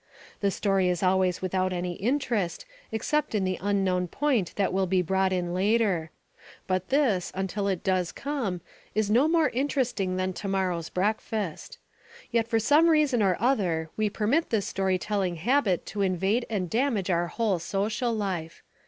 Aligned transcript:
The 0.39 0.49
story 0.49 0.89
is 0.89 1.03
always 1.03 1.43
without 1.43 1.71
any 1.71 1.93
interest 1.93 2.65
except 2.91 3.35
in 3.35 3.43
the 3.43 3.59
unknown 3.61 4.07
point 4.07 4.51
that 4.55 4.73
will 4.73 4.87
be 4.87 5.03
brought 5.03 5.31
in 5.31 5.53
later. 5.53 6.09
But 6.65 6.89
this, 6.89 7.31
until 7.35 7.67
it 7.67 7.83
does 7.83 8.11
come, 8.11 8.61
is 8.95 9.11
no 9.11 9.27
more 9.27 9.49
interesting 9.49 10.15
than 10.17 10.33
to 10.33 10.47
morrow's 10.47 10.89
breakfast. 10.89 11.77
Yet 12.31 12.47
for 12.47 12.57
some 12.57 12.89
reason 12.89 13.21
or 13.21 13.37
other 13.39 13.91
we 13.95 14.09
permit 14.09 14.49
this 14.49 14.65
story 14.65 14.97
telling 14.97 15.35
habit 15.35 15.85
to 15.85 16.01
invade 16.01 16.47
and 16.49 16.67
damage 16.67 17.11
our 17.11 17.27
whole 17.27 17.59
social 17.59 18.11
life. 18.11 18.63